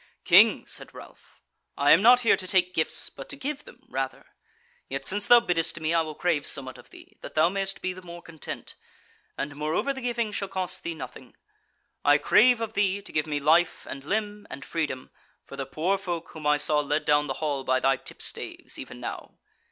"King," 0.23 0.65
said 0.65 0.95
Ralph, 0.95 1.39
"I 1.77 1.91
am 1.91 2.01
not 2.01 2.21
here 2.21 2.35
to 2.35 2.47
take 2.47 2.73
gifts 2.73 3.07
but 3.11 3.29
to 3.29 3.35
give 3.37 3.65
them 3.65 3.83
rather: 3.87 4.25
yet 4.89 5.05
since 5.05 5.27
thou 5.27 5.39
biddest 5.39 5.79
me 5.79 5.93
I 5.93 6.01
will 6.01 6.15
crave 6.15 6.43
somewhat 6.47 6.79
of 6.79 6.89
thee, 6.89 7.19
that 7.21 7.35
thou 7.35 7.49
mayst 7.49 7.83
be 7.83 7.93
the 7.93 8.01
more 8.01 8.23
content: 8.23 8.73
and 9.37 9.55
moreover 9.55 9.93
the 9.93 10.01
giving 10.01 10.31
shall 10.31 10.47
cost 10.47 10.81
thee 10.81 10.95
nothing: 10.95 11.35
I 12.03 12.17
crave 12.17 12.61
of 12.61 12.73
thee 12.73 12.99
to 12.99 13.11
give 13.11 13.27
me 13.27 13.39
life 13.39 13.85
and 13.87 14.03
limb 14.03 14.47
and 14.49 14.65
freedom 14.65 15.11
for 15.45 15.55
the 15.55 15.67
poor 15.67 15.99
folk 15.99 16.29
whom 16.29 16.47
I 16.47 16.57
saw 16.57 16.79
led 16.79 17.05
down 17.05 17.27
the 17.27 17.33
hall 17.37 17.63
by 17.63 17.79
thy 17.79 17.97
tipstaves, 17.97 18.79
even 18.79 18.99
now. 18.99 19.37